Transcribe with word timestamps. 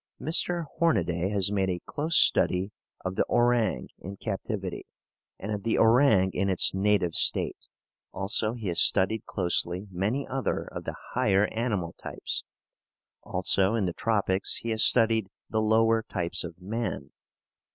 Mr. 0.19 0.65
Hornaday 0.79 1.29
has 1.29 1.51
made 1.51 1.69
a 1.69 1.79
close 1.85 2.17
study 2.17 2.71
of 3.05 3.13
the 3.15 3.23
orang 3.25 3.89
in 3.99 4.17
captivity 4.17 4.87
and 5.37 5.51
of 5.51 5.61
the 5.61 5.77
orang 5.77 6.31
in 6.33 6.49
its 6.49 6.73
native 6.73 7.13
state. 7.13 7.67
Also, 8.11 8.53
he 8.53 8.67
has 8.69 8.81
studied 8.81 9.23
closely 9.27 9.85
many 9.91 10.25
other 10.27 10.63
of 10.71 10.85
the 10.85 10.95
higher 11.11 11.45
animal 11.53 11.93
types. 12.01 12.43
Also, 13.21 13.75
in 13.75 13.85
the 13.85 13.93
tropics, 13.93 14.55
he 14.63 14.71
has 14.71 14.83
studied 14.83 15.27
the 15.51 15.61
lower 15.61 16.01
types 16.01 16.43
of 16.43 16.59
man. 16.59 17.11